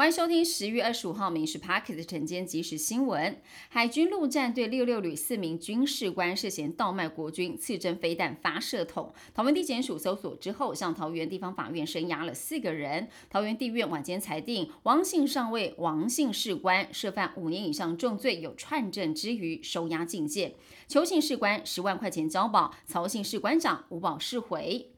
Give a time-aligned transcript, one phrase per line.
[0.00, 3.36] 欢迎收听十月二十五号《民事 Park》的晨间即时新闻。
[3.68, 13.08] 海军陆战队六六旅四名军事官涉嫌倒卖国军刺针飞弹发射筒，桃园地检署搜索之后，向桃园地方法院声押了四个人。
[13.28, 20.54] 桃园地院晚间裁定，王姓上尉、王姓士官涉犯五年以上重罪，有串证之余，收押禁见。
[20.88, 24.89] 邱姓士官十万块钱交保，曹姓士官长无保释回。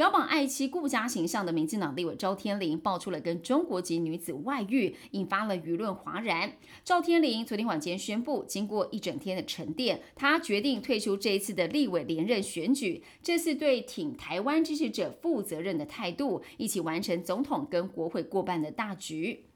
[0.00, 6.50] 标榜爱妻顾家形象的民进党立委赵天麟爆出了跟中国籍女子外遇，引发了舆论哗然。
[6.82, 19.49] 赵天麟昨天晚间宣布，经过一整天的沉淀，他决定退出这一次的立委连任选举，这次对挺台湾支持者负责任的态度，一起完成总统跟国会过半的大局。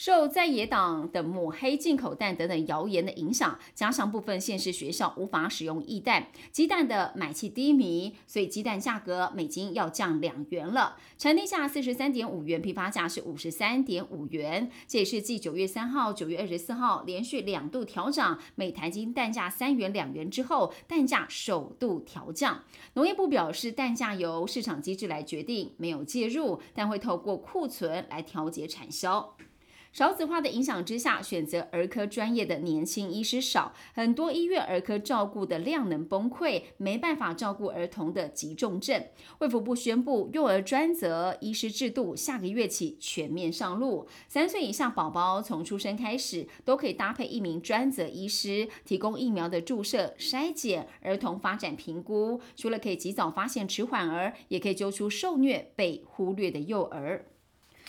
[0.00, 10.96] 受在野党的抹黑进口蛋等等谣言的影响，加上部分县市学校无法使用易蛋，鸡蛋的买气低迷，所以鸡蛋价格每斤要降两元了。
[11.18, 14.70] 产地价四十三点五元，批发价是五十三点五元。
[14.88, 22.64] 这也是继九月三号、九月二十四号连续两度调涨每台斤蛋价三元两元之后，蛋价首度调降。
[22.94, 29.36] 农业部表示，蛋价由市场机制来决定，没有介入，但会透过库存来调节产销。
[29.92, 39.04] 少子化的影响之下，选择儿科专业的年轻医师少，很多医院儿科照顾的量能崩溃，没办法照顾儿童的急重症。
[39.40, 52.40] 卫福部宣布，幼儿专责医师制度下个月起全面上路，三岁以下宝宝从出生开始都可以搭配一名专责医师，提供疫苗的注射、筛检、儿童发展评估。
[52.54, 57.26] 除了可以及早发现迟缓儿，也可以揪出受虐被忽略的幼儿。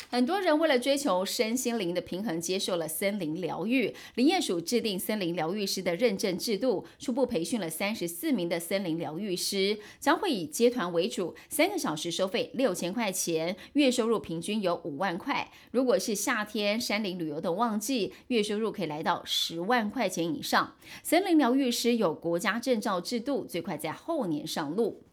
[0.10, 3.94] 很多人为了追求身心灵的平衡，接受了森林疗愈。
[4.16, 15.50] 林业署制定森林疗愈师的认证制度，初步培训了三十四名的森林疗愈师，将会以接团为主，三个小时收费六千块钱，月收入平均有五万块。
[15.72, 20.76] 如果是夏天山林旅游的旺季，月收入可以来到十万块钱以上。
[21.04, 25.04] 森林疗愈师有国家证照制度，最快在后年上路。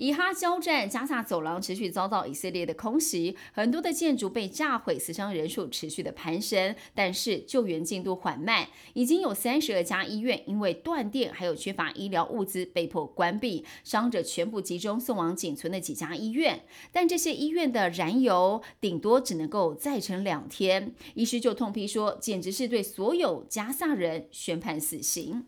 [0.00, 25.44] 以哈交战，加萨走廊持续遭到以色列的空袭，很多的建筑被炸毁，死伤人数持续的攀升，但是救援进度缓慢，已经有三十二家医院因为断电还有缺乏医疗物资被迫关闭，伤者全部集中送往仅存的几家医院，但这些医院的燃油顶多只能够再撑两天，医师就痛批说，简直是对所有加萨人宣判死刑。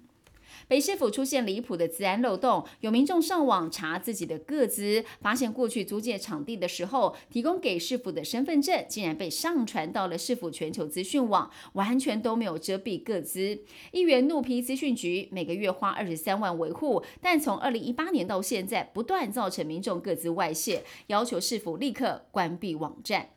[0.68, 13.60] 北市府出现离谱的治安漏洞，有民众上网查自己的个资，发现过去租借场地的时候提供给市府的身份证，竟然被上传到了市府全球资讯网，完全都没有遮蔽个资。
[13.90, 23.30] 议员怒批资讯局每个月花二十三万维护，但从二零一八年到现在，不断造成民众各自外泄，要求市府立刻关闭网站。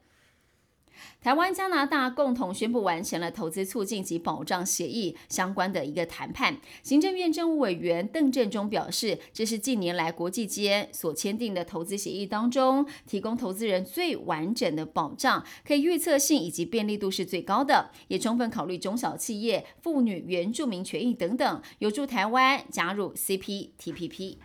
[1.21, 6.57] 台湾、加拿大共同宣布完成了投资促进及保障协议相关的一个谈判。
[6.83, 24.37] 行政院政务委员邓振中表示，这是近年来国际间所签订的投资协议当中，提供投资人最完整的保障，可以预测性以及便利度是最高的，也充分考虑中小企业、妇女、原住民权益等等，有助台湾加入 CPTPP。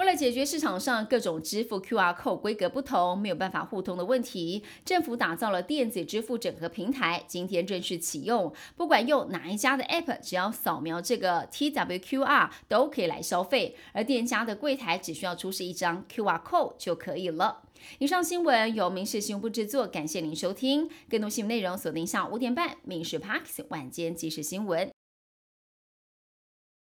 [0.00, 8.50] 为了解决市场上各种支付 QR code 规格不同、没有办法互通的问题，政府打造了电子支付整合平台，今天正式启用。
[8.78, 17.64] 不管用哪一家的 App，只要扫描这个 TWQR 都可以来消费，而店家的柜台只需要出示一张 QR code 就可以了。
[17.98, 20.88] 以上新闻由民事新闻部制作，感谢您收听。
[21.10, 24.88] 更多新闻内容锁定下午五点半《民事 Parks 晚间即时新闻》。